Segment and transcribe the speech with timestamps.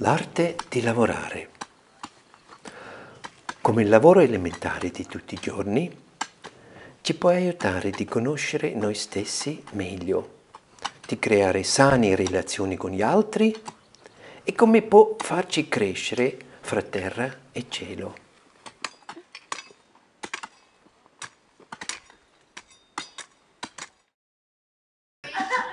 [0.00, 1.48] L'arte di lavorare.
[3.62, 5.90] Come il lavoro elementare di tutti i giorni,
[7.00, 10.40] ci può aiutare di conoscere noi stessi meglio,
[11.06, 13.58] di creare sane relazioni con gli altri
[14.44, 18.24] e come può farci crescere fra terra e cielo.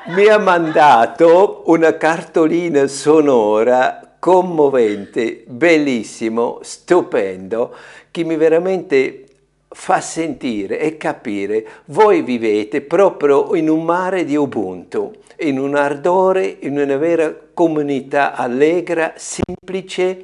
[0.05, 7.75] mi ha mandato una cartolina sonora commovente, bellissimo, stupendo,
[8.09, 9.25] che mi veramente
[9.67, 16.55] fa sentire e capire, voi vivete proprio in un mare di Ubuntu, in un ardore,
[16.61, 20.23] in una vera comunità allegra, semplice,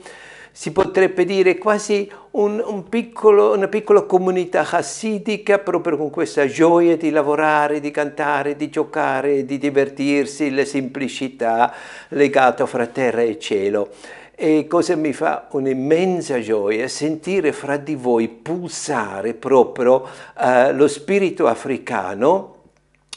[0.52, 6.98] si potrebbe dire quasi un, un piccolo, una piccola comunità chassidica proprio con questa gioia
[6.98, 11.74] di lavorare, di cantare, di giocare, di divertirsi, la semplicità
[12.10, 13.90] legata fra terra e cielo.
[14.36, 21.46] E cosa mi fa un'immensa gioia sentire fra di voi pulsare proprio uh, lo spirito
[21.46, 22.56] africano,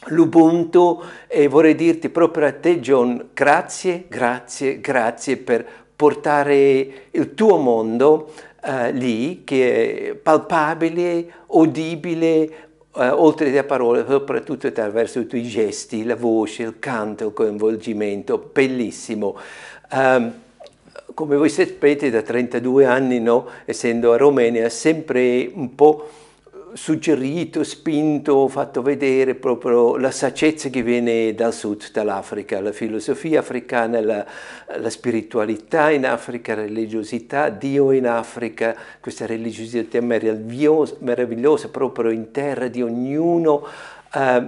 [0.06, 5.64] l'Ubuntu e vorrei dirti proprio a te John, grazie, grazie, grazie per
[6.02, 8.32] portare il tuo mondo
[8.64, 12.50] uh, lì, che è palpabile, udibile,
[12.94, 18.50] uh, oltre le parole, soprattutto attraverso i tuoi gesti, la voce, il canto, il coinvolgimento,
[18.52, 19.36] bellissimo.
[19.92, 20.32] Um,
[21.14, 26.08] come voi sapete da 32 anni, no, essendo a Romania, sempre un po'
[26.74, 34.00] suggerito, spinto, fatto vedere proprio la saggezza che viene dal sud dall'Africa, la filosofia africana,
[34.00, 34.26] la,
[34.78, 42.30] la, spiritualità in Africa, la religiosità, Dio in Africa, questa religiosità meravigliosa, meravigliosa proprio in
[42.30, 43.66] terra di ognuno
[44.14, 44.46] eh,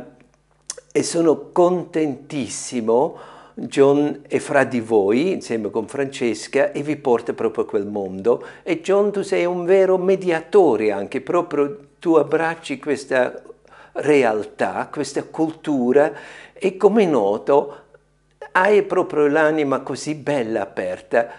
[0.92, 7.64] e sono contentissimo John è fra di voi insieme con Francesca e vi porta proprio
[7.64, 8.44] a quel mondo.
[8.64, 13.42] E John tu sei un vero mediatore anche proprio tu abbracci questa
[13.92, 16.12] realtà, questa cultura
[16.52, 17.78] e come noto
[18.52, 21.30] hai proprio l'anima così bella aperta,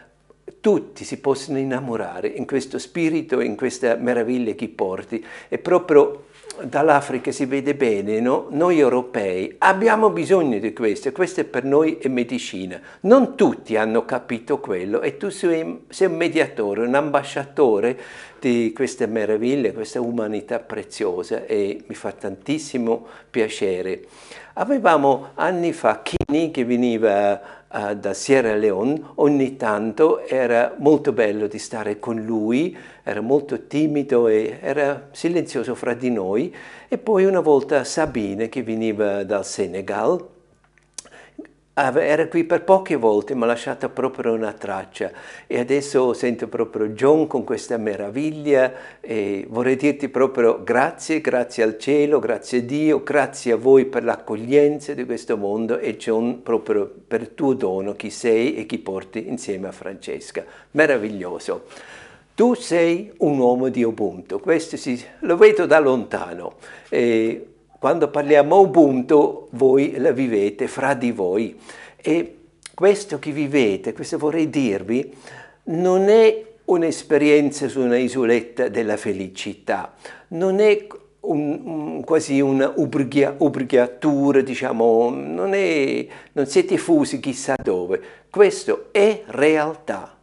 [0.59, 5.23] tutti si possono innamorare in questo spirito, in questa meraviglia che porti.
[5.49, 6.29] E proprio
[6.63, 8.47] dall'Africa si vede bene, no?
[8.49, 12.79] noi europei abbiamo bisogno di questo, questo per noi è medicina.
[13.01, 17.99] Non tutti hanno capito quello e tu sei, sei un mediatore, un ambasciatore
[18.39, 24.03] di queste meraviglie, questa umanità preziosa e mi fa tantissimo piacere.
[24.57, 31.47] Avevamo anni fa Kini che veniva uh, da Sierra Leone, ogni tanto era molto bello
[31.47, 32.73] di stare con lui,
[33.03, 36.55] era molto timido e era silenzioso fra di noi.
[36.87, 40.25] E poi una volta Sabine che veniva dal Senegal,
[41.77, 45.11] era qui per poche volte, mi ha lasciato proprio una traccia
[45.45, 48.71] e adesso sento proprio John con questa meraviglia
[49.01, 54.05] e vorrei dirti proprio grazie, grazie al cielo, grazie a Dio, grazie a voi per
[54.05, 58.77] l'accoglienza di questo mondo e John proprio per il tuo dono, chi sei e chi
[58.77, 60.45] porti insieme a Francesca.
[60.71, 61.65] Meraviglioso.
[62.35, 66.55] Tu sei un uomo di Ubuntu, questo si, lo vedo da lontano.
[66.87, 67.54] E
[67.85, 71.55] quando parliamo Ubuntu, voi la vivete fra di voi.
[71.95, 72.37] E
[72.73, 75.13] questo che vivete, questo vorrei dirvi,
[75.65, 79.93] non è un'esperienza su una isoletta della felicità,
[80.29, 80.87] non è
[81.19, 82.73] un, un, quasi una
[84.41, 88.01] diciamo, non, è, non siete fusi chissà dove.
[88.31, 90.14] Questo è realtà.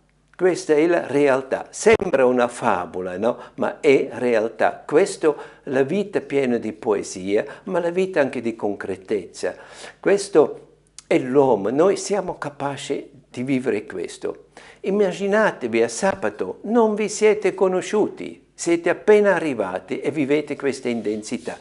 [0.42, 1.68] Questa è la realtà.
[1.70, 3.38] Sembra una favola, no?
[3.54, 4.82] Ma è realtà.
[4.84, 5.36] Questo
[5.66, 9.54] la vita piena di poesia, ma la vita anche di concretezza.
[10.00, 11.70] Questo è l'uomo.
[11.70, 14.46] Noi siamo capaci di vivere questo.
[14.80, 21.56] Immaginatevi a sabato, non vi siete conosciuti, siete appena arrivati e vivete questa intensità.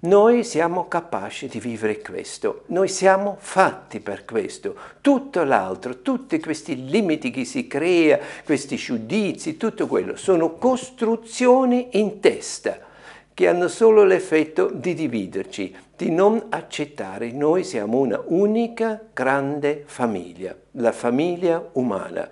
[0.00, 4.74] Noi siamo capaci di vivere questo, noi siamo fatti per questo.
[5.00, 12.18] Tutto l'altro, tutti questi limiti che si crea, questi giudizi, tutto quello, sono costruzioni in
[12.20, 12.78] testa
[13.34, 17.30] che hanno solo l'effetto di dividerci, di non accettare.
[17.32, 22.28] Noi siamo una unica grande famiglia, la famiglia umana.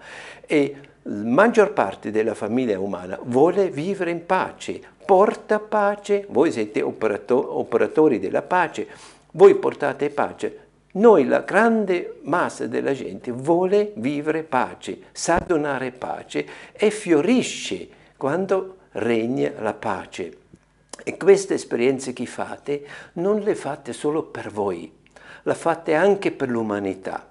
[0.46, 6.82] E la maggior parte della famiglia umana vuole vivere in pace, porta pace, voi siete
[6.82, 8.86] operato operatori della pace,
[9.30, 10.66] voi portate pace.
[10.92, 17.88] Noi, la grande massa della gente, vuole vivere pace, sa donare pace e fiorisce
[18.18, 20.36] quando regna la pace.
[21.02, 22.84] E queste esperienze che fate
[23.14, 24.92] non le fate solo per voi,
[25.44, 27.28] le fate anche per l'umanità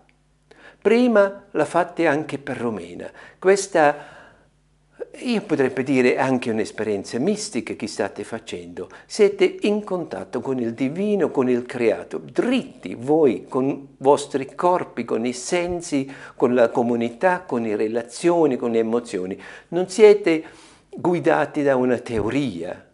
[0.88, 3.12] Prima la fate anche per Romena.
[3.38, 4.17] Questa
[5.20, 8.90] io potrebbe dire anche un'esperienza mistica che state facendo.
[9.06, 15.06] Siete in contatto con il divino, con il creato, dritti voi, con i vostri corpi,
[15.06, 19.40] con i sensi, con la comunità, con le relazioni, con le emozioni.
[19.70, 20.44] Non siete
[20.90, 22.86] guidati da una teoria.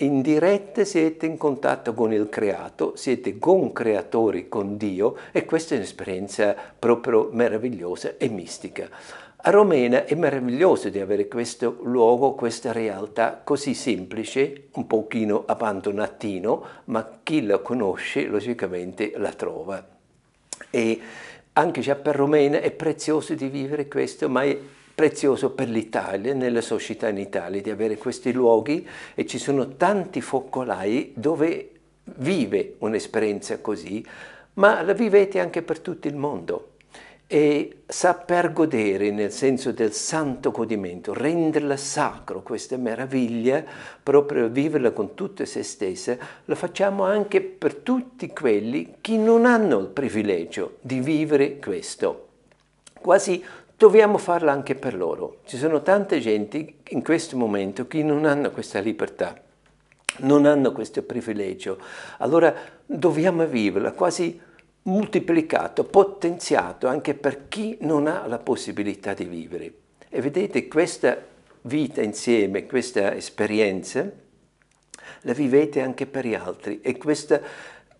[0.00, 5.78] In diretta siete in contatto con il creato, siete con-creatori con Dio e questa è
[5.78, 8.88] un'esperienza proprio meravigliosa e mistica.
[9.40, 16.66] A Romena è meraviglioso di avere questo luogo, questa realtà così semplice, un pochino abbandonatino,
[16.86, 19.86] ma chi la conosce logicamente la trova.
[20.70, 21.00] E
[21.52, 24.58] anche già per Romena è prezioso di vivere questo, ma è
[24.92, 30.20] prezioso per l'Italia, nella società in Italia, di avere questi luoghi e ci sono tanti
[30.20, 31.70] focolai dove
[32.16, 34.04] vive un'esperienza così,
[34.54, 36.72] ma la vivete anche per tutto il mondo
[37.30, 43.62] e saper godere nel senso del santo godimento, renderla sacro questa meraviglia,
[44.02, 46.16] proprio viverla con tutta se stessa,
[46.46, 52.28] la facciamo anche per tutti quelli che non hanno il privilegio di vivere questo.
[52.98, 53.44] Quasi
[53.76, 55.40] dobbiamo farla anche per loro.
[55.44, 59.38] Ci sono tante gente in questo momento che non hanno questa libertà,
[60.20, 61.78] non hanno questo privilegio.
[62.20, 62.54] Allora
[62.86, 64.46] dobbiamo viverla quasi
[64.88, 69.72] moltiplicato, potenziato anche per chi non ha la possibilità di vivere.
[70.08, 71.16] E vedete questa
[71.62, 74.10] vita insieme, questa esperienza,
[75.22, 77.40] la vivete anche per gli altri e questa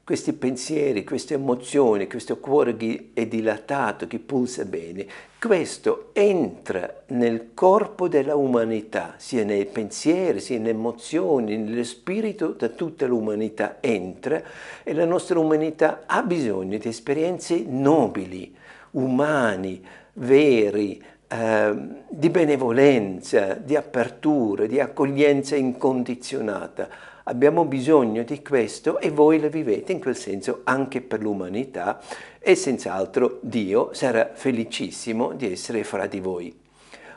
[0.09, 5.05] questi pensieri, queste emozioni, questo cuore che è dilatato, che pulsa bene,
[5.39, 12.69] questo entra nel corpo della umanità, sia nei pensieri, sia nelle emozioni, nello spirito da
[12.71, 14.43] tutta l'umanità entra
[14.83, 18.55] e la nostra umanità ha bisogno di esperienze nobili,
[18.93, 19.85] umani,
[20.15, 21.75] veri, eh,
[22.09, 26.89] di benevolenza, di apertura, di accoglienza incondizionata
[27.29, 32.01] Abbiamo bisogno di questo e voi la vivete in quel senso anche per l'umanità
[32.39, 36.59] e senz'altro Dio sarà felicissimo di essere fra di voi.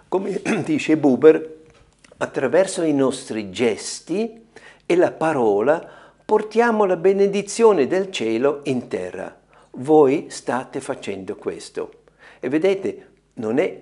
[0.10, 1.60] Come dice Buber,
[2.18, 4.48] attraverso i nostri gesti
[4.86, 5.81] e la parola
[6.25, 9.34] portiamo la benedizione del cielo in terra.
[9.75, 11.90] Voi state facendo questo.
[12.42, 13.80] E vedete, non è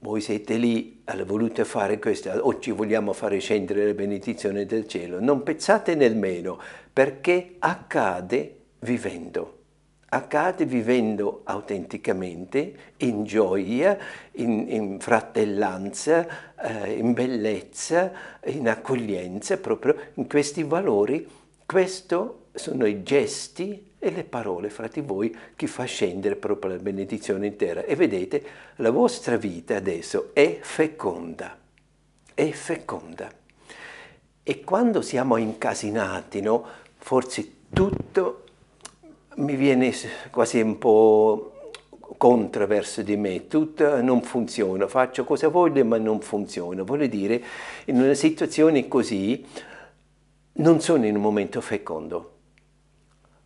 [0.00, 5.20] voi siete lì, voluto fare questo, oggi vogliamo fare scendere la benedizione del cielo.
[5.20, 6.58] Non pensate nemmeno,
[6.92, 9.56] perché accade vivendo.
[10.08, 13.96] Accade vivendo autenticamente, in gioia,
[14.32, 16.26] in, in fratellanza,
[16.58, 18.10] eh, in bellezza,
[18.46, 21.28] in accoglienza, proprio in questi valori.
[21.66, 26.78] Questo sono i gesti e le parole fra di voi che fa scendere proprio la
[26.78, 27.84] benedizione intera.
[27.84, 28.42] E vedete,
[28.76, 31.56] la vostra vita adesso è feconda,
[32.34, 33.30] è feconda.
[34.42, 36.66] E quando siamo incasinati, no,
[36.96, 38.44] forse tutto
[39.36, 39.92] mi viene
[40.30, 41.52] quasi un po'
[42.16, 46.82] contro verso di me, tutto non funziona, faccio cosa voglio ma non funziona.
[46.82, 47.42] Vuol dire,
[47.86, 49.44] in una situazione così
[50.52, 52.38] non sono in un momento fecondo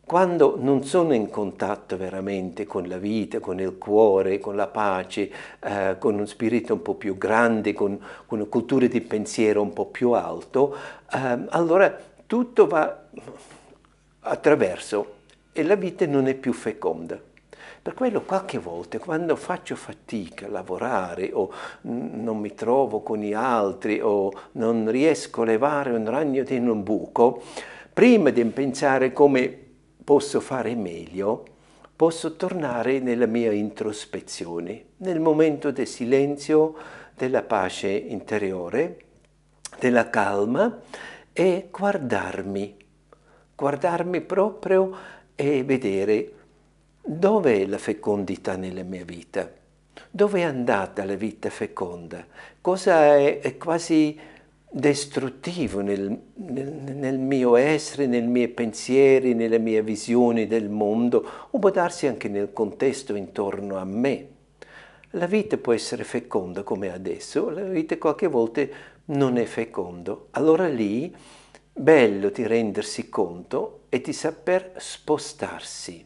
[0.05, 5.31] quando non sono in contatto veramente con la vita, con il cuore, con la pace,
[5.61, 9.73] eh, con uno spirito un po' più grande, con, con, una cultura di pensiero un
[9.73, 10.77] po' più alto,
[11.11, 13.03] eh, allora tutto va
[14.21, 15.15] attraverso
[15.53, 17.19] e la vita non è più feconda.
[17.81, 21.51] Per quello qualche volta quando faccio fatica a lavorare o
[21.83, 26.83] non mi trovo con gli altri o non riesco a levare un ragno in un
[26.83, 27.43] buco,
[27.93, 29.64] prima di pensare come
[30.05, 31.45] posso fare meglio,
[31.97, 36.75] posso tornare nella mia introspezione, nel momento del silenzio,
[37.17, 38.99] della pace interiore,
[39.79, 40.81] della calma
[41.33, 42.77] e guardarmi,
[43.55, 44.97] guardarmi proprio
[45.35, 46.33] e vedere
[47.01, 49.51] dove è la fecondità nella mia vita,
[50.11, 52.27] dove è andata la vita feconda,
[52.61, 54.19] cosa è, è quasi
[54.77, 61.59] distruttivo nel, nel, nel, mio essere, nei miei pensieri, nelle mie visioni del mondo, o
[61.61, 64.29] può darsi anche nel contesto intorno a me.
[65.11, 68.67] La vita può essere feconda come adesso, la vita qualche volta
[69.07, 70.27] non è fecondo.
[70.33, 71.15] Allora lì,
[71.73, 76.05] bello di rendersi conto e di saper spostarsi.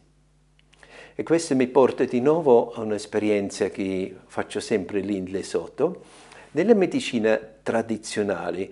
[1.15, 6.03] E questo mi porta di nuovo a un'esperienza che faccio sempre lì in Lesotho,
[6.51, 8.69] nella medicina tradizionale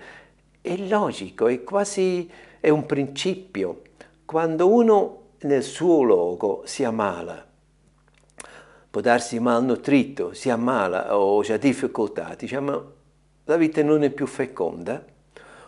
[0.59, 2.27] è logico, è quasi
[2.59, 3.83] è un principio.
[4.25, 7.45] Quando uno nel suo luogo si ammala,
[8.89, 12.95] può darsi malnutrito, si ammala o ha difficoltà, diciamo
[13.45, 15.05] la vita non è più feconda,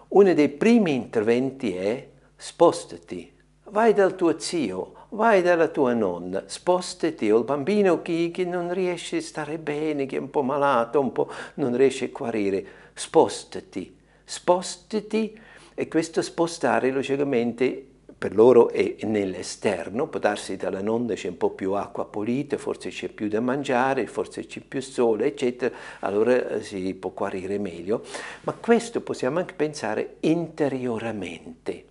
[0.10, 3.32] uno dei primi interventi è spostati,
[3.66, 8.74] vai dal tuo zio, vai dalla tua nonna, spostati, o il bambino che, che, non
[8.74, 12.66] riesce a stare bene, che è un po' malato, un po' non riesce a guarire,
[13.00, 15.40] spostati, spostati
[15.74, 17.86] e questo spostare logicamente
[18.18, 22.90] per loro è nell'esterno, può darsi dalla nonna c'è un po' più acqua pulita, forse
[22.90, 28.04] c'è più da mangiare, forse c'è più sole, eccetera, allora eh, si può guarire meglio.
[28.42, 31.86] Ma questo possiamo anche pensare interiormente.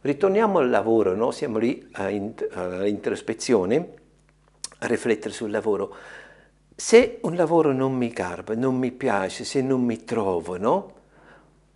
[0.00, 1.30] Ritorniamo al lavoro, no?
[1.30, 3.88] siamo lì all'introspezione,
[4.78, 5.94] a riflettere sul lavoro.
[6.76, 10.92] Se un lavoro non mi garba, non mi piace, se non mi trovo, no?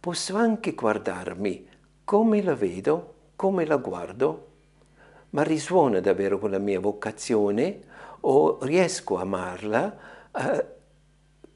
[0.00, 1.68] posso anche guardarmi
[2.04, 4.46] come la vedo, come la guardo,
[5.30, 7.80] ma risuona davvero con la mia vocazione
[8.20, 9.98] o riesco a amarla,
[10.34, 10.66] eh,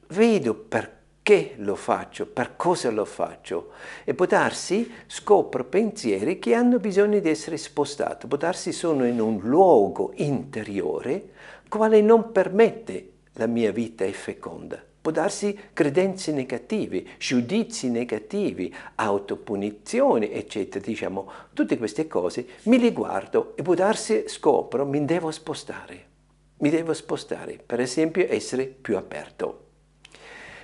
[0.07, 3.71] vedo perché lo faccio, per cosa lo faccio
[4.03, 9.19] e può darsi scopro pensieri che hanno bisogno di essere spostati, può darsi sono in
[9.19, 11.31] un luogo interiore
[11.67, 20.31] quale non permette la mia vita è feconda può darsi credenze negative, giudizi negativi, autopunizioni,
[20.31, 20.83] eccetera.
[20.83, 26.11] Diciamo, tutte queste cose mi le guardo e può darsi scopro, mi devo spostare.
[26.59, 29.65] Mi devo spostare, per esempio essere più aperto.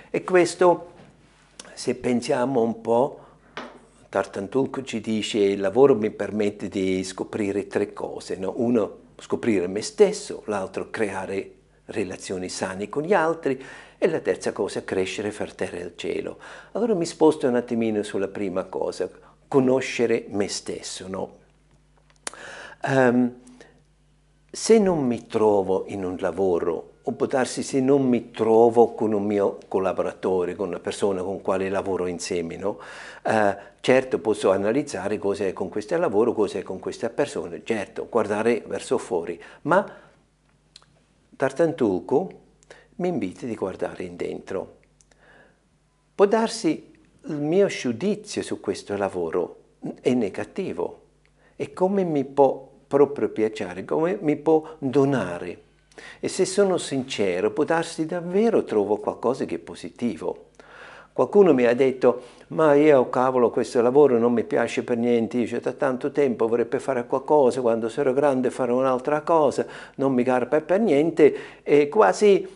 [0.08, 0.92] E questo,
[1.74, 3.18] se pensiamo un po',
[4.08, 8.36] Tartantulco ci dice il lavoro mi permette di scoprire tre cose.
[8.36, 8.54] No?
[8.56, 11.56] Uno, scoprire me stesso, l'altro, creare
[11.90, 13.62] relazioni sane con gli altri
[13.98, 16.38] e la terza cosa, crescere far terra al cielo.
[16.72, 19.08] Allora mi sposto un attimino sulla prima cosa,
[19.46, 21.06] conoscere me stesso.
[21.08, 21.38] No?
[22.86, 23.34] Um,
[24.50, 29.12] se non mi trovo in un lavoro, o può darsi se non mi trovo con
[29.12, 32.78] un mio collaboratore, con una persona con quale lavoro insieme, no?
[33.24, 38.06] uh, certo posso analizzare cosa è con questo lavoro, cosa è con questa persona, certo,
[38.08, 40.08] guardare verso fuori, ma
[41.40, 42.28] Tartantulco
[42.96, 44.76] mi invita a guardare in dentro.
[46.14, 46.92] Può darsi
[47.28, 49.60] il mio giudizio su questo lavoro
[50.02, 51.00] è negativo
[51.56, 55.62] e come mi può proprio piacere, come mi può donare.
[56.20, 60.48] E se sono sincero, può darsi davvero trovo qualcosa che è positivo.
[61.14, 65.60] Qualcuno mi ha detto, ma io cavolo questo lavoro non mi piace per niente, io
[65.60, 69.66] da tanto tempo vorrei fare qualcosa, quando sarò grande farò un'altra cosa,
[69.96, 72.46] non mi garba per niente, e quasi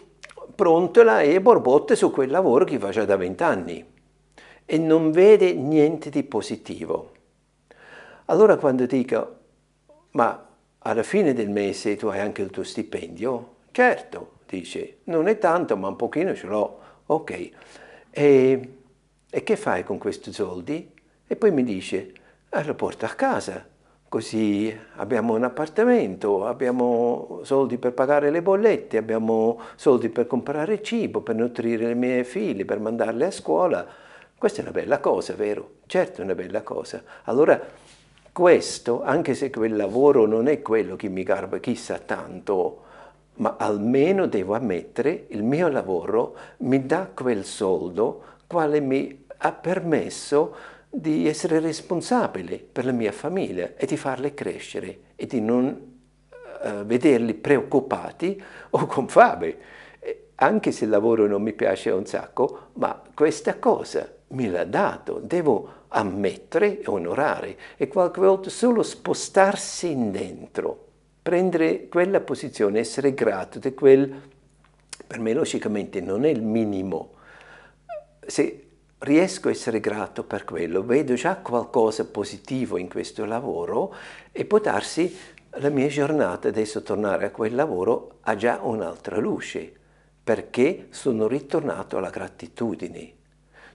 [0.55, 3.93] prontola e borbotte su quel lavoro che fa già da vent'anni
[4.67, 7.11] e non vede niente di positivo.
[8.27, 9.37] Allora quando dico,
[10.13, 10.47] ma
[10.79, 13.53] alla fine del mese tu hai anche il tuo stipendio?
[13.71, 17.51] Certo, dice, non è tanto ma un pochino ce l'ho, ok.
[18.11, 18.69] E,
[19.35, 20.91] e, che fai con questi soldi?
[21.26, 22.12] E poi mi dice,
[22.49, 23.73] eh, lo porto a casa
[24.14, 31.21] così abbiamo un appartamento, abbiamo soldi per pagare le bollette, abbiamo soldi per comprare cibo,
[31.21, 33.85] per nutrire le mie figlie, per mandarle a scuola.
[34.38, 35.79] Questa è una bella cosa, vero?
[35.87, 37.03] Certo è una bella cosa.
[37.25, 37.61] Allora
[38.31, 42.83] questo, anche se quel lavoro non è quello che mi garba chissà tanto,
[43.38, 50.55] ma almeno devo ammettere il mio lavoro mi dà quel soldo quale mi ha permesso
[50.88, 55.99] di essere responsabile per la mia famiglia e di farle crescere e di non
[56.62, 59.83] uh, vederli preoccupati o con fame.
[60.37, 65.21] Anche se il lavoro non mi piace un sacco, ma questa cosa me l'ha dato,
[65.21, 70.87] devo ammettere e onorare e qualche volta solo spostarsi in dentro,
[71.23, 74.23] prendere quella posizione, essere grato di quel,
[75.07, 77.12] per me logicamente non è il minimo.
[78.26, 78.63] Se
[78.99, 83.95] riesco a essere grato per quello, vedo già qualcosa positivo in questo lavoro
[84.33, 85.17] e può darsi
[85.59, 89.73] la mia giornata adesso tornare a quel lavoro ha già un'altra luce,
[90.25, 93.13] perché sono ritornato alla gratitudine.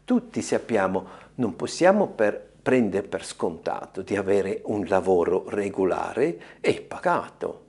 [0.04, 7.68] Tutti sappiamo, non possiamo per, prendere per scontato di avere un lavoro regolare e pagato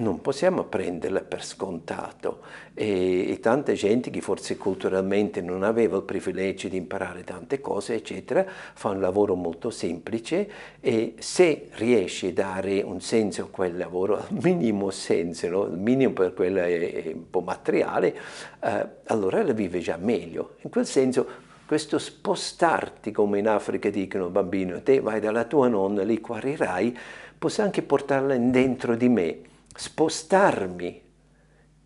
[0.00, 2.40] non possiamo prenderla per scontato.
[2.74, 7.94] E, e, tanta gente che forse culturalmente non aveva il privilegio di imparare tante cose
[7.94, 10.48] eccetera fa un lavoro molto semplice
[10.80, 15.64] e se riesce a dare un senso a quel lavoro al minimo senso no?
[15.64, 18.16] il minimo per quello è, è un po' materiale
[18.60, 20.54] eh, allora la vive già meglio.
[20.60, 21.26] In quel senso
[21.66, 26.98] questo spostarti come in Africa dicono bambino te vai dalla tua nonna lì guarirai
[27.38, 29.38] posso anche portarla dentro di me
[29.74, 31.02] spostarmi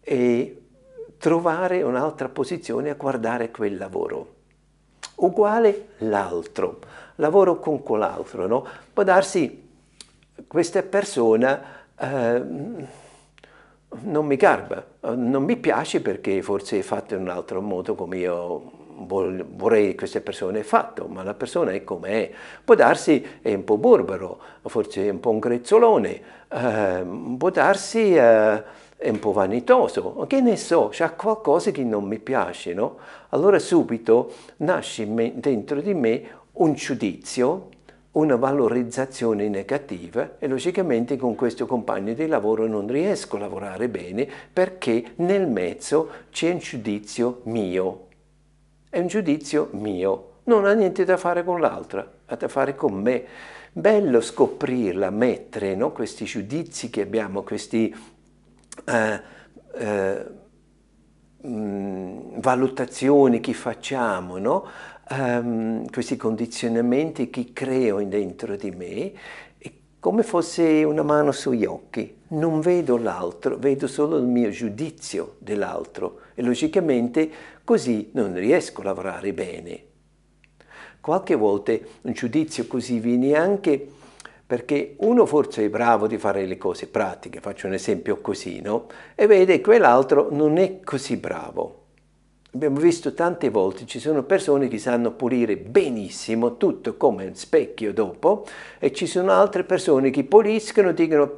[0.01, 0.63] e
[1.19, 4.33] trovare un'altra posizione a guardare quel lavoro.
[5.17, 6.81] Uguale l'altro,
[7.17, 8.67] lavoro con quell'altro, no?
[8.93, 9.69] Può darsi
[10.47, 11.63] questa persona
[11.99, 12.43] eh,
[14.03, 18.19] non mi garba, non mi piace perché forse è fatto in un altro modo come
[18.19, 22.31] io vorrei che questa persona è fatto, ma la persona è come è.
[22.65, 27.07] Può darsi è un po' burbero, forse è un po' un grezzolone, eh,
[27.39, 28.63] può darsi eh,
[28.97, 32.97] è un po' vanitoso, che ne so, c'è qualcosa che non mi piace, no?
[33.31, 36.23] Allora subito nasce dentro di me
[36.53, 37.69] un giudizio
[38.15, 44.29] una valorizzazione negativa e logicamente con questo compagno di lavoro non riesco a lavorare bene
[44.53, 48.07] perché nel mezzo c'è un giudizio mio.
[48.95, 52.95] È un giudizio mio, non ha niente da fare con l'altra, ha da fare con
[52.95, 53.25] me.
[53.73, 55.91] Bello scoprirla, mettere no?
[55.91, 57.93] questi giudizi che abbiamo, queste
[58.85, 59.21] eh,
[59.75, 60.27] eh,
[61.45, 64.65] mm, valutazioni che facciamo, no?
[65.11, 69.13] um, questi condizionamenti che creo dentro di me
[70.05, 72.15] come fosse una mano sugli occhi.
[72.29, 77.31] Non vedo l'altro, vedo solo il mio giudizio dell'altro e logicamente
[77.65, 79.85] così non riesco a lavorare bene.
[81.01, 83.87] Qualche volta un giudizio così viene anche
[84.47, 88.87] perché uno forse è bravo di fare le cose pratiche, faccio un esempio così, no?
[89.15, 91.84] E vede quell'altro non è così bravo.
[92.55, 97.93] Abbiamo visto tante volte, ci sono persone che sanno pulire benissimo tutto come un specchio
[97.93, 98.47] dopo
[98.79, 101.35] e ci sono altre persone che puliscono, dicono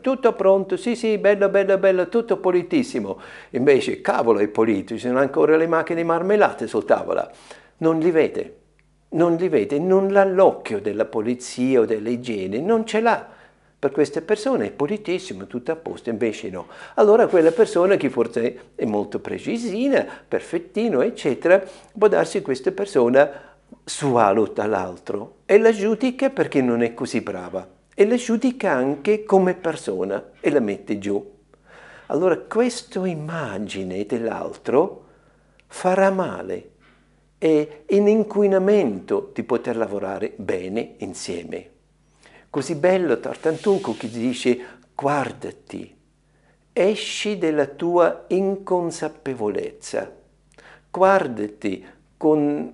[0.00, 3.20] tutto pronto, sì sì, bello, bello, bello, tutto pulitissimo.
[3.50, 7.30] Invece, cavolo, è pulito, ci sono ancora le macchine marmellate sul tavola.
[7.76, 8.56] Non li vede,
[9.10, 13.28] non li vede, non ha l'occhio della polizia o dell'igiene, non ce l'ha
[13.78, 16.66] per queste persone è pulitissimo, tutto a posto, invece no.
[16.94, 21.62] Allora quella persona che forse è molto precisina, perfettino, eccetera,
[21.96, 23.30] può darsi questa persona
[23.84, 29.54] svaluta l'altro e la giudica perché non è così brava e la giudica anche come
[29.54, 31.36] persona e la mette giù.
[32.06, 35.04] Allora questa immagine dell'altro
[35.66, 36.70] farà male,
[37.38, 41.76] è in inquinamento di poter lavorare bene insieme.
[42.50, 44.58] Così bello Tartantuco che dice
[44.94, 45.94] guardati,
[46.72, 50.10] esci dalla tua inconsapevolezza,
[50.90, 52.72] guardati con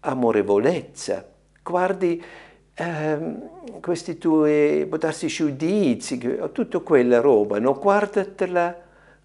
[0.00, 1.28] amorevolezza,
[1.62, 2.24] guardi
[2.72, 3.18] eh,
[3.82, 6.18] questi tuoi, potresti giudizi,
[6.52, 7.74] tutta quella roba, no?
[7.74, 8.74] guardatela,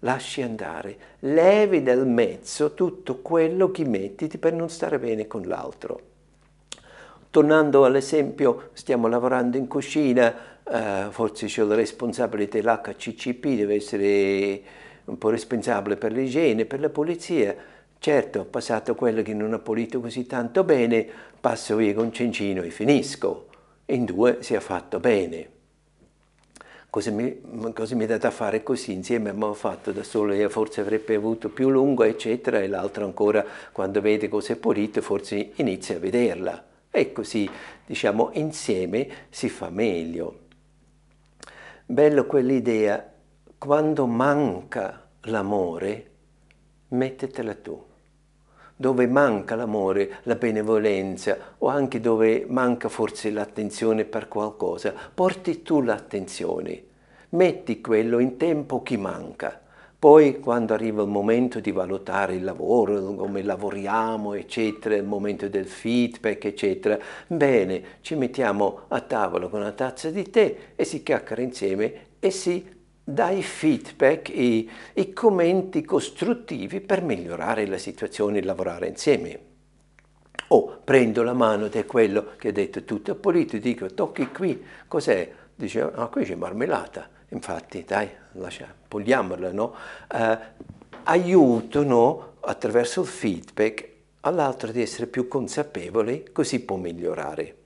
[0.00, 6.05] lasci andare, levi dal mezzo tutto quello che metti per non stare bene con l'altro.
[7.36, 14.62] Tornando all'esempio, stiamo lavorando in cucina, eh, forse c'è il responsabile dell'HCCP, deve essere
[15.04, 17.54] un po' responsabile per l'igiene, per la pulizia.
[17.98, 21.06] Certo, ho passato quello che non ha pulito così tanto bene,
[21.38, 23.48] passo via con Cencino e finisco.
[23.84, 25.48] In due si è fatto bene.
[26.88, 27.38] Cosa mi,
[27.74, 28.92] cosa mi è dato a fare così?
[28.92, 33.44] Insieme abbiamo fatto da solo, io forse avrebbe avuto più lungo, eccetera, e l'altro ancora,
[33.72, 36.64] quando vede cosa è pulito, forse inizia a vederla
[36.96, 37.48] e così
[37.84, 40.44] diciamo insieme si fa meglio.
[41.84, 43.12] Bello quell'idea,
[43.58, 46.10] quando manca l'amore,
[46.88, 47.84] mettetela tu.
[48.74, 55.82] Dove manca l'amore, la benevolenza o anche dove manca forse l'attenzione per qualcosa, porti tu
[55.82, 56.84] l'attenzione,
[57.30, 59.64] metti quello in tempo che manca
[59.98, 65.66] poi quando arriva il momento di valutare il lavoro, come lavoriamo, eccetera, il momento del
[65.66, 71.40] feedback, eccetera, bene, ci mettiamo a tavola con una tazza di tè e si chiacchiera
[71.40, 78.42] insieme e si dà i feedback e i commenti costruttivi per migliorare la situazione e
[78.42, 79.38] lavorare insieme.
[80.48, 84.62] O prendo la mano di quello che ha detto tutto pulito e dico tocchi qui,
[84.86, 85.32] cos'è?
[85.54, 89.74] Dice, ah qui c'è marmellata infatti dai, lascia, puliamola, no?
[90.12, 90.38] Eh,
[91.04, 93.88] aiutano attraverso il feedback
[94.20, 97.56] all'altro di essere più consapevole, così può migliorare.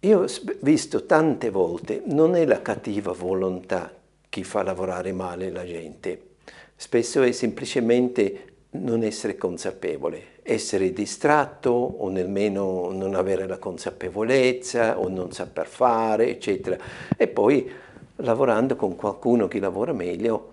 [0.00, 0.26] Io ho
[0.60, 3.92] visto tante volte, non è la cattiva volontà
[4.28, 6.34] che fa lavorare male la gente,
[6.76, 15.08] spesso è semplicemente non essere consapevole, essere distratto o nemmeno non avere la consapevolezza o
[15.08, 16.78] non saper fare, eccetera.
[17.16, 17.68] E poi
[18.16, 20.52] lavorando con qualcuno che lavora meglio,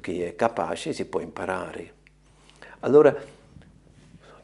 [0.00, 1.92] che è capace, si può imparare.
[2.80, 3.14] Allora,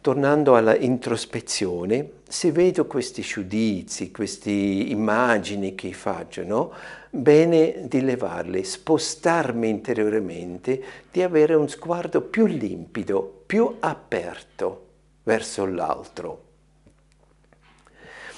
[0.05, 6.73] tornando alla introspezione, se vedo questi giudizi, queste immagini che faccio, no?
[7.09, 14.89] bene di levarle, spostarmi interiormente, di avere un sguardo più limpido, più aperto
[15.23, 16.43] verso l'altro.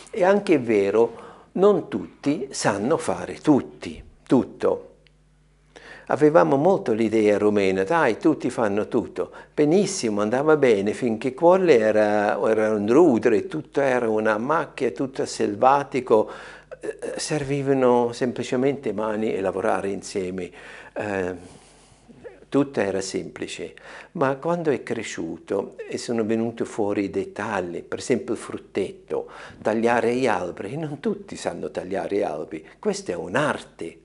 [0.08, 4.95] È anche vero, non tutti sanno fare tutti, tutto.
[6.08, 9.32] Avevamo molto l'idea rumena, dai, tutti fanno tutto.
[9.52, 16.30] Benissimo, andava bene, finché quello era, era un rudere, tutto era una macchia, tutto selvatico,
[16.78, 20.50] eh, servivano semplicemente mani e lavorare insieme.
[20.92, 21.34] Eh,
[22.48, 23.74] tutto era semplice,
[24.12, 29.28] ma quando è cresciuto e sono venuti fuori i dettagli, per esempio il fruttetto,
[29.60, 34.04] tagliare gli alberi, non tutti sanno tagliare gli alberi, questa è un'arte.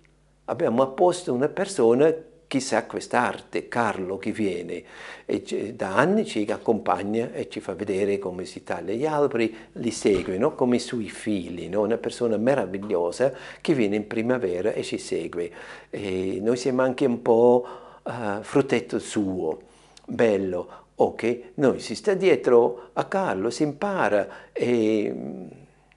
[0.51, 2.13] Abbiamo apposto una persona
[2.45, 4.83] che sa quest'arte, Carlo che viene
[5.25, 9.91] e da anni ci accompagna e ci fa vedere come si taglia gli alberi, li
[9.91, 10.53] segue no?
[10.53, 11.79] come i suoi figli, no?
[11.79, 15.49] una persona meravigliosa che viene in primavera e ci segue.
[15.89, 17.65] E noi siamo anche un po'
[18.03, 19.61] uh, fruttetto suo,
[20.05, 21.41] bello, ok?
[21.53, 25.15] Noi si sta dietro a Carlo, si impara e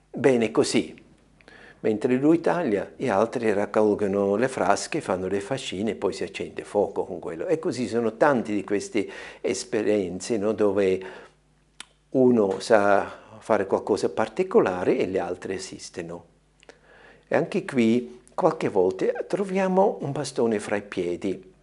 [0.09, 1.03] bene così.
[1.85, 6.63] Mentre lui taglia, gli altri raccolgono le frasche, fanno le fascine e poi si accende
[6.63, 7.45] fuoco con quello.
[7.45, 9.07] E così sono tante di queste
[9.39, 10.53] esperienze no?
[10.53, 10.99] dove
[12.09, 16.25] uno sa fare qualcosa di particolare e gli altri assistono.
[17.27, 21.53] E anche qui qualche volta troviamo un bastone fra i piedi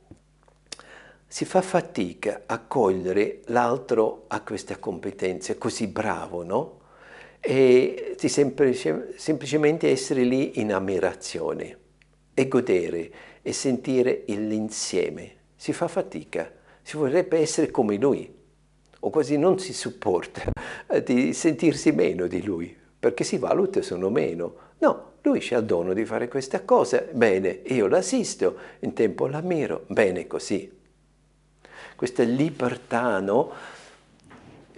[1.27, 6.81] si fa fatica a cogliere l'altro a queste competenze, così bravo, no?
[7.44, 11.76] E di semplice, semplicemente essere lì in ammirazione
[12.33, 13.11] e godere
[13.42, 15.35] e sentire l'insieme.
[15.57, 16.50] Si fa fatica,
[16.83, 18.33] si vorrebbe essere come lui,
[19.00, 20.52] o quasi non si supporta
[21.05, 24.55] di sentirsi meno di lui, perché si valuta sono meno.
[24.78, 29.85] No, lui c'ha il dono di fare questa cosa, bene, io l'assisto, in tempo l'ammiro,
[29.88, 30.81] bene così
[32.02, 33.52] questa libertà, no?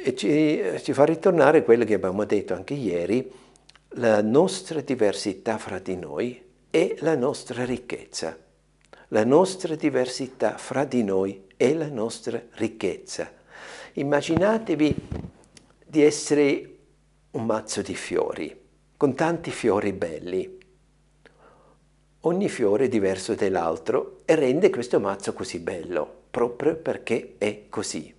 [0.07, 3.27] E ci, ci fa ritornare quello che abbiamo detto anche ieri,
[3.93, 8.37] la nostra diversità fra di noi è la nostra ricchezza.
[9.09, 13.33] La nostra diversità fra di noi è la nostra ricchezza.
[13.95, 14.95] Immaginatevi
[15.87, 16.77] di essere
[17.31, 18.55] un mazzo di fiori,
[18.99, 20.59] con tanti fiori belli.
[22.21, 28.15] Ogni fiore è diverso dall'altro e rende questo mazzo così bello proprio perché è così.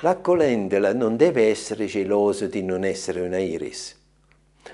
[0.00, 3.98] La calendula non deve essere geloso di non essere una iris.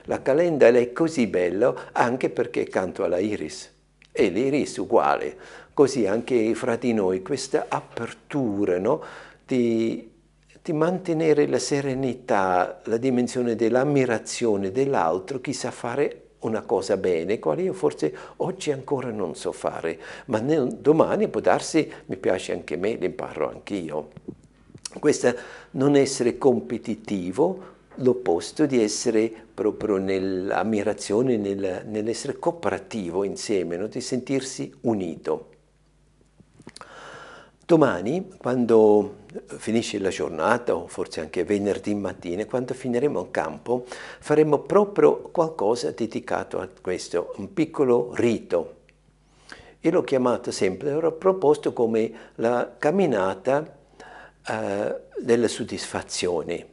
[0.07, 3.73] La calendula è così bella anche perché è accanto alla iris.
[4.11, 5.37] E l'iris uguale.
[5.73, 9.01] Così anche fra di noi questa apertura no?
[9.47, 10.11] di,
[10.61, 17.63] di mantenere la serenità, la dimensione dell'ammirazione dell'altro, chi sa fare una cosa bene, quale
[17.63, 22.97] io forse oggi ancora non so fare, ma domani può darsi mi piace anche me,
[22.97, 24.41] l'imparo anch'io.
[24.99, 25.35] Questo
[25.73, 33.87] non essere competitivo, l'opposto di essere proprio nell'ammirazione, nel, nell'essere cooperativo insieme, no?
[33.87, 35.49] di sentirsi unito.
[37.65, 43.87] Domani, quando finisce la giornata, o forse anche venerdì mattina, quando finiremo il campo,
[44.19, 48.81] faremo proprio qualcosa dedicato a questo, un piccolo rito.
[49.81, 53.81] Io l'ho chiamato sempre, l'ho proposto come la camminata
[54.47, 56.67] eh, della soddisfazione.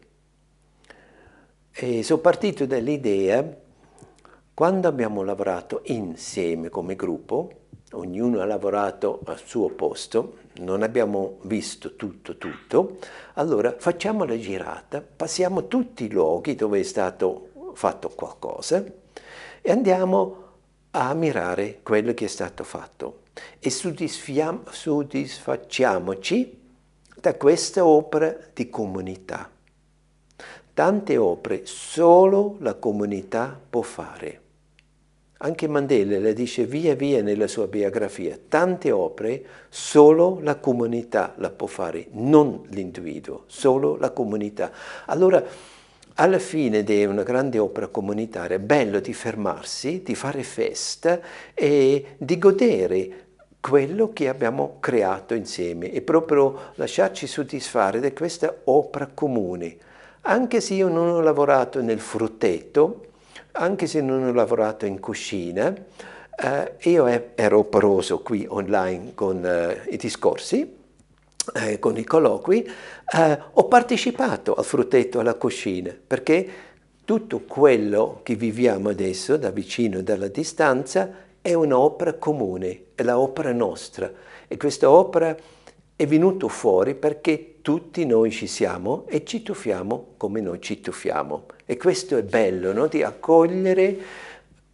[1.72, 3.58] E sono partito dall'idea,
[4.54, 7.60] quando abbiamo lavorato insieme come gruppo,
[7.94, 12.98] ognuno ha lavorato al suo posto, non abbiamo visto tutto tutto,
[13.36, 18.84] allora facciamo la girata, passiamo tutti i luoghi dove è stato fatto qualcosa
[19.62, 20.48] e andiamo
[20.92, 23.22] a ammirare quello che è stato fatto
[23.60, 26.59] e soddisfacciamoci
[27.20, 29.50] da questa opera di comunità.
[30.74, 34.42] Tante opere solo la comunità può fare.
[35.42, 41.50] Anche Mandela le dice via via nella sua biografia, tante opere solo la comunità la
[41.50, 44.72] può fare, non l'individuo, solo la comunità.
[45.06, 45.42] Allora,
[46.16, 51.22] alla fine di una grande opera comunitaria è bello di fermarsi, di fare festa
[51.54, 53.28] e di godere
[53.62, 59.78] quello che abbiamo creato insieme e proprio lasciarci soddisfare di questa opera comune.
[60.22, 63.06] Anche se io non ho lavorato nel frutteto,
[63.54, 65.74] anche se non ho lavorato in cucina,
[66.42, 70.78] eh, io ero operoso qui online con eh, i discorsi,
[71.56, 76.48] eh, con i colloqui, eh, ho partecipato al fruttetto alla cucina perché
[77.04, 81.10] tutto quello che viviamo adesso da vicino, dalla distanza,
[81.42, 84.12] è un'opera comune, è l'opera nostra
[84.48, 85.36] e questa opera
[85.96, 91.46] è venuta fuori perché tutti noi ci siamo e ci tuffiamo come noi ci tuffiamo.
[91.66, 92.88] E questo è bello, no?
[92.88, 93.98] di accogliere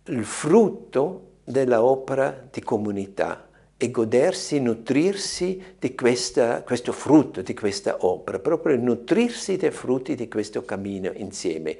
[0.05, 8.39] il frutto dell'opera di comunità e godersi, nutrirsi di questa, questo frutto, di questa opera,
[8.39, 11.77] proprio nutrirsi dei frutti di questo cammino insieme.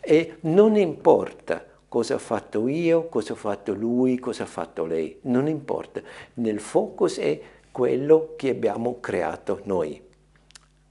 [0.00, 5.18] E non importa cosa ho fatto io, cosa ha fatto lui, cosa ha fatto lei,
[5.22, 6.02] non importa.
[6.34, 10.00] Nel focus è quello che abbiamo creato noi,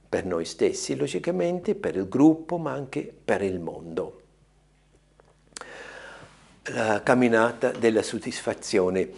[0.10, 4.22] per noi stessi logicamente, per il gruppo, ma anche per il mondo.
[6.70, 9.10] La camminata della soddisfazione.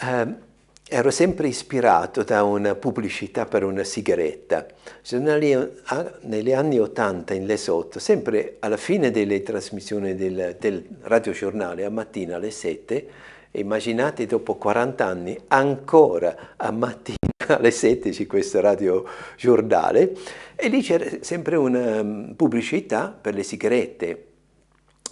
[0.00, 0.46] Eh,
[0.90, 4.66] ero sempre ispirato da una pubblicità per una sigaretta.
[5.10, 12.36] Negli anni Ottanta in Lesotho, sempre alla fine delle trasmissioni del, del radiogiornale, a mattina
[12.36, 13.08] alle 7,
[13.52, 17.16] immaginate dopo 40 anni, ancora a mattina
[17.48, 20.16] alle 7 c'è questo radiogiornale,
[20.56, 24.26] e lì c'era sempre una mm, pubblicità per le sigarette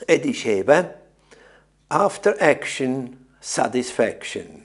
[0.07, 1.05] e diceva
[1.89, 4.65] After action, satisfaction.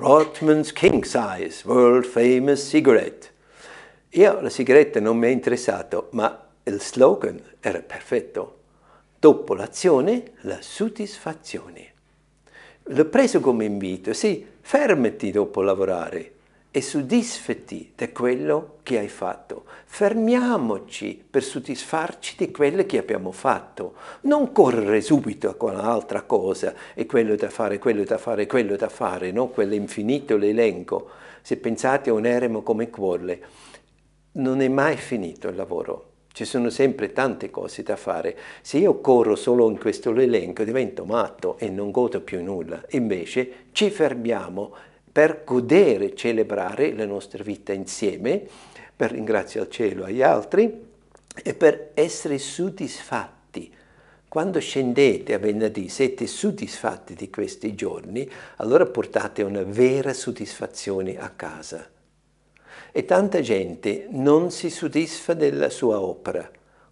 [0.00, 3.30] Rothmans King Size, World Famous Cigarette.
[4.10, 8.58] Io la sigaretta non mi è interessato, ma il slogan era perfetto.
[9.18, 11.92] Dopo l'azione, la soddisfazione.
[12.84, 16.32] L'ho preso come invito, sì, fermati dopo lavorare,
[16.70, 19.64] e soddisfati di quello che hai fatto.
[19.86, 23.94] Fermiamoci per soddisfarci di quello che abbiamo fatto.
[24.22, 28.88] Non correre subito con un'altra cosa, e quello da fare, quello da fare, quello da
[28.88, 29.48] fare, no?
[29.48, 31.08] quell'infinito l'elenco.
[31.40, 33.40] Se pensate a un eremo come Quolle,
[34.32, 36.04] non è mai finito il lavoro.
[36.30, 38.36] Ci sono sempre tante cose da fare.
[38.60, 42.80] Se io corro solo in questo elenco divento matto e non godo più nulla.
[42.90, 44.72] Invece ci fermiamo
[45.18, 48.40] per godere, celebrare la nostra vita insieme,
[48.94, 50.86] per ringraziare il cielo agli altri
[51.42, 53.74] e per essere soddisfatti.
[54.28, 61.30] Quando scendete a venerdì, siete soddisfatti di questi giorni, allora portate una vera soddisfazione a
[61.30, 61.84] casa.
[62.92, 66.48] E tanta gente non si soddisfa della sua opera,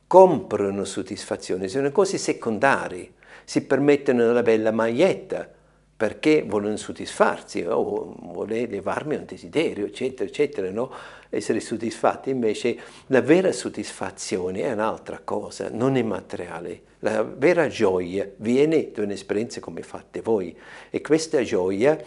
[0.08, 3.12] comprano soddisfazione, sono cose secondarie,
[3.44, 5.48] si permettono una bella maglietta,
[5.96, 10.92] perché vogliono soddisfarsi o oh, vuole levarmi un desiderio, eccetera, eccetera, no?
[11.30, 12.28] essere soddisfatti.
[12.28, 16.82] Invece la vera soddisfazione è un'altra cosa, non è materiale.
[16.98, 20.54] La vera gioia viene da un'esperienza come fate voi
[20.90, 21.98] e questa gioia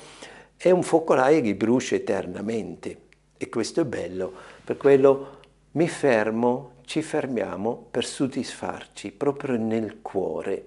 [0.55, 5.37] è un focolaio che brucia eternamente e questo è bello, per quello
[5.71, 10.65] mi fermo, ci fermiamo per soddisfarci proprio nel cuore.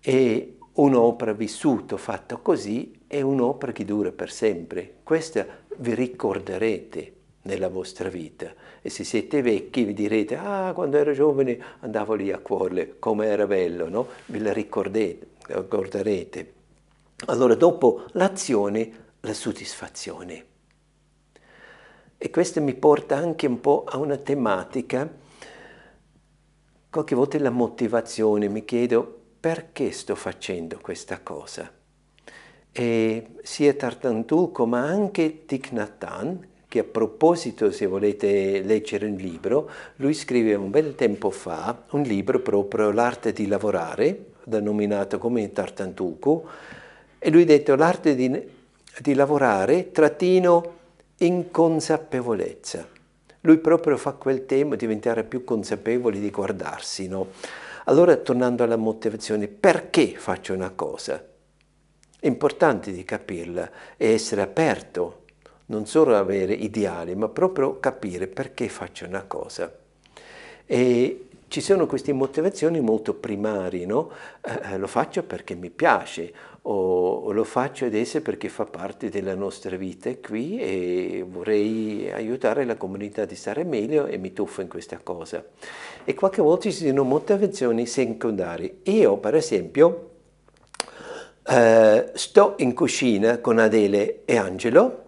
[0.00, 4.98] E un'opera vissuta, fatta così, è un'opera che dura per sempre.
[5.02, 8.52] Questa vi ricorderete nella vostra vita.
[8.80, 13.26] E se siete vecchi vi direte, ah, quando ero giovane andavo lì a cuore, come
[13.26, 14.06] era bello, no?
[14.26, 16.52] Ve la ricorderete.
[17.26, 20.44] Allora, dopo l'azione, la soddisfazione.
[22.16, 25.08] E questo mi porta anche un po' a una tematica,
[26.88, 31.72] qualche volta la motivazione, mi chiedo perché sto facendo questa cosa?
[32.70, 39.16] E sia Tartantulco ma anche Thich Nhat Hanh, che a proposito, se volete leggere un
[39.16, 45.50] libro, lui scrive un bel tempo fa un libro proprio L'arte di lavorare, denominato come
[45.50, 46.44] Tartantulco,
[47.18, 48.40] e lui ha detto l'arte di,
[49.00, 50.76] di lavorare trattino
[51.16, 52.86] inconsapevolezza.
[53.40, 57.28] Lui proprio fa quel tema, diventare più consapevoli di guardarsi, no?
[57.84, 61.24] Allora, tornando alla motivazione, perché faccio una cosa?
[62.20, 65.24] È importante di capirla e essere aperto,
[65.66, 69.72] non solo avere ideali, ma proprio capire perché faccio una cosa.
[70.66, 74.10] E ci sono queste motivazioni molto primarie, no?
[74.40, 79.76] Eh, lo faccio perché mi piace, o, lo faccio adesso perché fa parte della nostra
[79.76, 84.98] vita qui e vorrei aiutare la comunità di stare meglio e mi tuffo in questa
[85.02, 85.44] cosa.
[86.04, 88.78] E qualche volta ci sono motivazioni secondarie.
[88.84, 90.10] Io, per esempio,
[91.46, 95.04] eh, sto in cucina con Adele e Angelo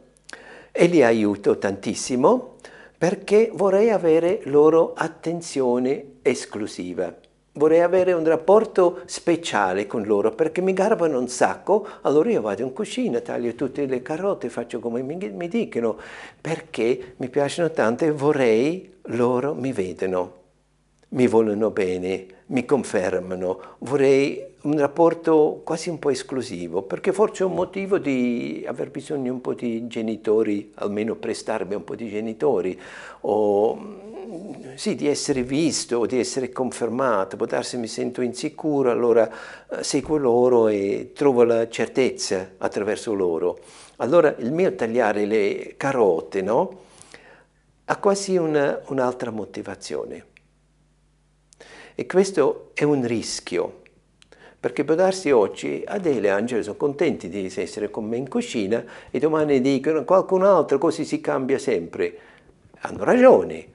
[0.72, 2.56] e li aiuto tantissimo
[2.96, 7.14] perché vorrei avere loro attenzione esclusiva.
[7.54, 12.62] Vorrei avere un rapporto speciale con loro perché mi garbano un sacco, allora io vado
[12.62, 15.96] in cucina, taglio tutte le carote, faccio come mi, mi dicono,
[16.40, 20.41] perché mi piacciono tanto e vorrei loro mi vedano,
[21.12, 27.48] mi vogliono bene, mi confermano, vorrei un rapporto quasi un po' esclusivo, perché forse ho
[27.48, 32.78] un motivo di aver bisogno un po' di genitori, almeno prestarmi un po' di genitori,
[33.22, 34.10] o
[34.74, 39.30] sì, di essere visto o di essere confermato, può darsi mi sento insicuro, allora
[39.70, 43.58] eh, seguo loro e trovo la certezza attraverso loro.
[43.96, 46.80] Allora il mio tagliare le carote, no?
[47.84, 50.30] Ha quasi un'altra motivazione.
[51.94, 53.82] E questo è un rischio,
[54.58, 58.84] perché può darsi oggi Adele e Angelo sono contenti di essere con me in cucina
[59.10, 62.18] e domani dicono qualcun altro, così si cambia sempre.
[62.80, 63.66] Hanno ragione,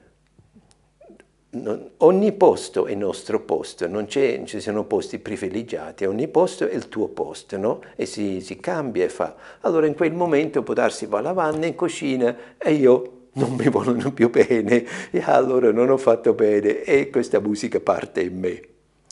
[1.50, 6.88] non, ogni posto è nostro posto, non, ci sono posti privilegiati, ogni posto è il
[6.88, 7.80] tuo posto, no?
[7.94, 9.34] E si, si, cambia e fa.
[9.60, 13.68] Allora in quel momento può darsi va la vanna in cucina e io non mi
[13.68, 18.60] vogliono più bene e allora non ho fatto bene e questa musica parte in me.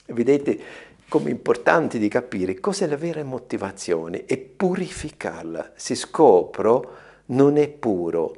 [0.07, 0.59] Vedete
[1.09, 5.73] come è importante di capire cos'è la vera motivazione e purificarla.
[5.77, 6.91] Se scopro
[7.27, 8.35] non è puro,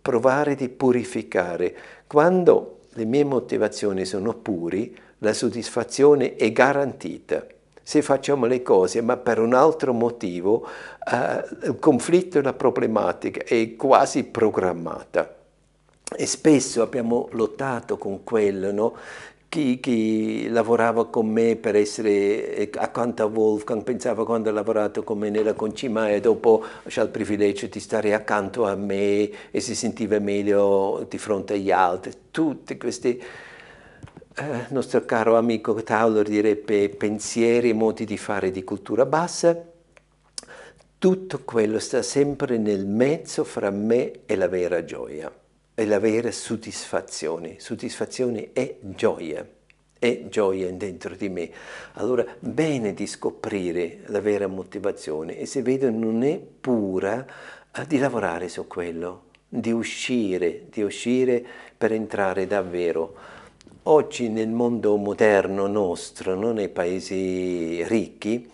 [0.00, 1.74] provare di purificare.
[2.06, 7.46] Quando le mie motivazioni sono puri, la soddisfazione è garantita.
[7.82, 10.66] Se facciamo le cose ma per un altro motivo,
[11.10, 15.36] eh, il conflitto e la problematica è quasi programmata.
[16.16, 18.94] E spesso abbiamo lottato con quello, no?
[19.48, 25.02] Chi, chi, lavorava con me per essere eh, accanto a Wolfgang pensava quando ha lavorato
[25.02, 25.54] con me nella
[26.08, 31.18] e dopo c'ha il privilegio di stare accanto a me e si sentiva meglio di
[31.18, 32.12] fronte agli altri.
[32.30, 33.20] Tutti questi,
[34.36, 39.56] eh, nostro caro amico Tauler direbbe pensieri e modi di fare di cultura bassa,
[40.98, 45.32] tutto quello sta sempre nel mezzo fra me e la vera gioia
[45.74, 47.56] e l'avere soddisfazione.
[47.58, 49.48] Soddisfazione è gioia,
[49.98, 51.50] è gioia dentro di me.
[51.94, 57.26] Allora, bene di scoprire la vera motivazione e se vedo non è pura,
[57.74, 61.42] eh, di lavorare su quello, di uscire, di uscire
[61.76, 63.38] per entrare davvero.
[63.84, 66.52] Oggi nel mondo moderno nostro, no?
[66.52, 68.46] nei paesi ricchi,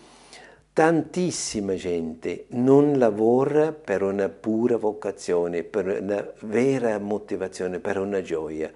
[0.71, 8.71] tantissima gente non lavora per una pura vocazione, per una vera motivazione, per una gioia.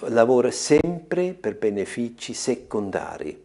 [0.00, 3.42] Lavora sempre per benefici secondari.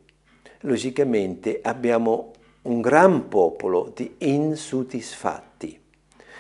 [0.62, 5.80] Logicamente abbiamo un gran popolo di insoddisfatti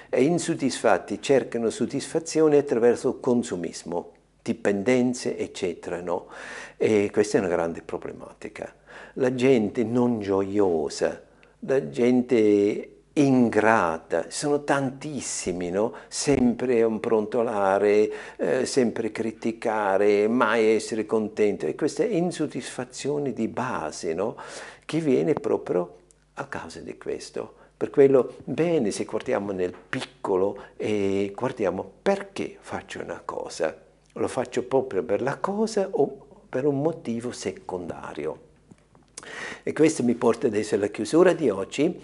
[0.09, 4.14] e insoddisfatti cercano soddisfazione attraverso il consumismo,
[4.45, 5.99] dipendenze, eccetera.
[6.01, 6.27] No?
[6.77, 8.71] E questa è una grande problematica.
[9.13, 11.23] La gente non gioiosa,
[11.57, 15.93] da gente ingrata, sono tantissimi, no?
[16.09, 24.35] sempre un brontolare, eh, sempre criticare, mai essere contento e questa insoddisfazione di base no?
[24.85, 25.95] che viene proprio
[26.35, 27.63] a causa di questo.
[27.77, 33.84] Per quello bene se guardiamo nel piccolo e guardiamo perché faccio una cosa.
[34.17, 38.39] Lo faccio proprio per la cosa o per un motivo secondario.
[39.63, 42.01] E questo mi porta adesso alla chiusura di oggi,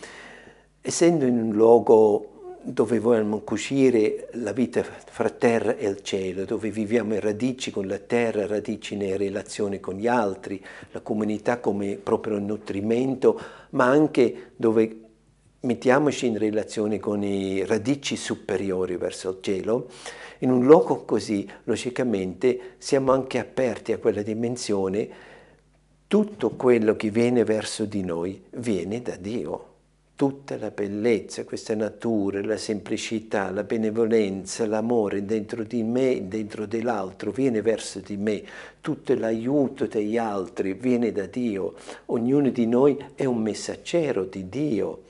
[0.81, 2.31] essendo in un luogo
[2.63, 7.87] dove vogliamo cucire la vita fra terra e il cielo, dove viviamo in radici con
[7.87, 13.39] la terra, radici nelle relazioni con gli altri, la comunità come proprio nutrimento,
[13.71, 14.97] ma anche dove
[15.61, 19.89] mettiamoci in relazione con i radici superiori verso il cielo,
[20.41, 25.29] in un luogo così, logicamente, siamo anche aperti a quella dimensione
[26.11, 29.67] tutto quello che viene verso di noi viene da Dio.
[30.17, 37.31] Tutta la bellezza, questa natura, la semplicità, la benevolenza, l'amore dentro di me, dentro dell'altro,
[37.31, 38.43] viene verso di me.
[38.81, 41.75] Tutto l'aiuto degli altri viene da Dio.
[42.07, 45.01] Ognuno di noi è un messaggero di Dio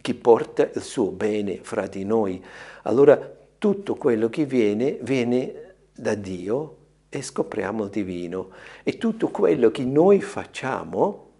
[0.00, 2.42] che porta il suo bene fra di noi.
[2.84, 6.76] Allora tutto quello che viene, viene da Dio
[7.08, 8.50] e scopriamo il divino.
[8.82, 11.30] E tutto quello che noi facciamo,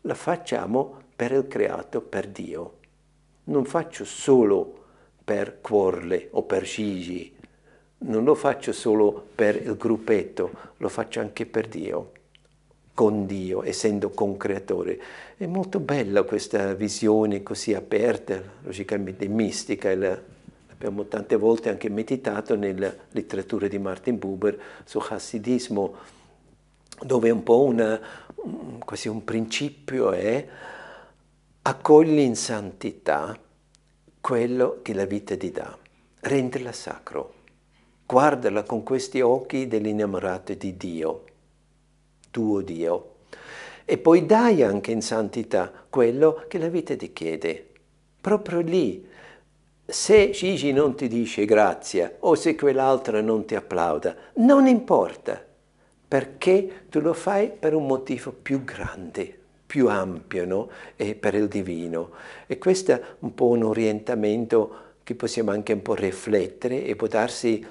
[0.00, 2.74] lo facciamo per il creato, per Dio.
[3.44, 4.84] Non faccio solo
[5.24, 7.34] per Quarle o per Gigi,
[7.98, 12.12] non lo faccio solo per il gruppetto, lo faccio anche per Dio,
[12.92, 15.00] con Dio, essendo concreatore.
[15.36, 19.90] È molto bella questa visione così aperta, logicamente mistica,
[20.76, 25.94] Abbiamo tante volte anche meditato nella letteratura di Martin Buber su Hassidismo
[27.00, 27.98] dove un po' una,
[28.84, 30.46] quasi un principio è
[31.62, 33.38] accogli in santità
[34.20, 35.76] quello che la vita ti dà,
[36.20, 37.32] rendila sacro,
[38.04, 41.24] guardala con questi occhi dell'innamorato di Dio,
[42.30, 43.14] tuo Dio,
[43.86, 47.72] e poi dai anche in santità quello che la vita ti chiede,
[48.20, 49.14] proprio lì.
[49.88, 55.40] Se Gigi non ti dice grazie o se quell'altra non ti applauda, non importa,
[56.08, 60.68] perché tu lo fai per un motivo più grande, più ampio, no?
[60.96, 62.10] E per il divino.
[62.48, 64.74] E questo è un po' un orientamento
[65.04, 67.64] che possiamo anche un po' riflettere e può darsi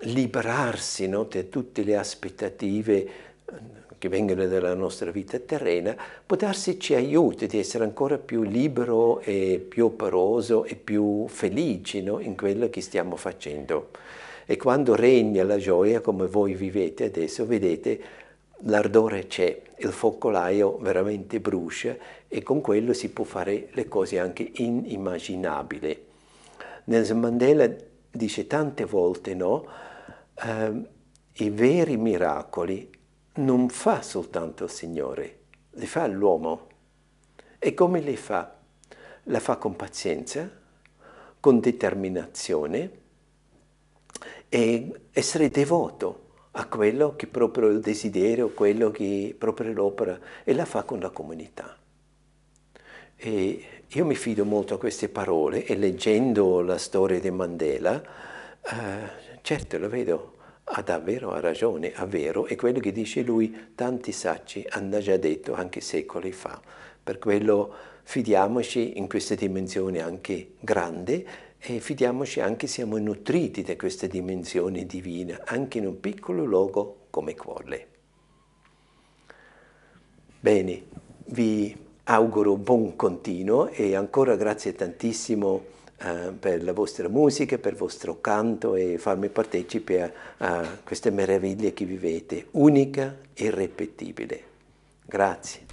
[0.00, 1.24] liberarsi no?
[1.24, 3.08] da tutte le aspettative
[3.98, 9.20] che vengono dalla nostra vita terrena, può darsi ci aiuti di essere ancora più libero
[9.20, 12.20] e più operoso e più felici no?
[12.20, 13.90] in quello che stiamo facendo.
[14.44, 18.00] E quando regna la gioia come voi vivete adesso, vedete,
[18.60, 21.96] l'ardore c'è, il focolaio veramente brucia
[22.28, 26.04] e con quello si può fare le cose anche inimmaginabili.
[26.84, 27.68] Nelson Mandela
[28.10, 29.66] dice tante volte, no?
[30.34, 30.72] Eh,
[31.44, 32.88] I veri miracoli
[33.36, 35.38] non fa soltanto il Signore,
[35.72, 36.68] li fa l'uomo.
[37.58, 38.56] E come li fa?
[39.24, 40.48] La fa con pazienza,
[41.40, 42.90] con determinazione
[44.48, 50.64] e essere devoto a quello che proprio il desiderio, quello che proprio l'opera, e la
[50.64, 51.76] fa con la comunità.
[53.16, 58.02] E io mi fido molto a queste parole e leggendo la storia di Mandela,
[58.62, 60.35] eh, certo lo vedo,
[60.68, 65.54] ha davvero ragione, ha vero, è quello che dice lui, tanti saggi hanno già detto
[65.54, 66.60] anche secoli fa.
[67.02, 71.24] Per quello fidiamoci in questa dimensione anche grande
[71.58, 77.34] e fidiamoci anche siamo nutriti da questa dimensione divina, anche in un piccolo luogo come
[77.36, 77.86] Quolle.
[80.40, 80.82] Bene,
[81.26, 87.78] vi auguro buon continuo e ancora grazie tantissimo eh, per la vostra musica, per il
[87.78, 94.42] vostro canto e farmi partecipe a, a queste meraviglie che vivete, unica e irrepetibile.
[95.06, 95.64] Grazie.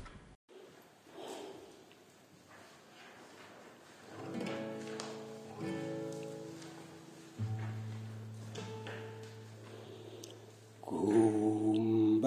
[10.79, 12.23] Kumbaya.